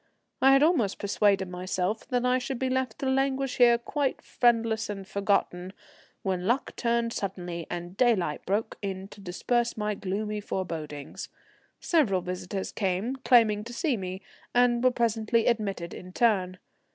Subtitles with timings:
[0.41, 4.89] I had almost persuaded myself that I should be left to languish here quite friendless
[4.89, 5.73] and forgotten,
[6.23, 11.29] when the luck turned suddenly, and daylight broke in to disperse my gloomy forebodings.
[11.79, 14.23] Several visitors came, claiming to see me,
[14.55, 16.57] and were presently admitted in turn.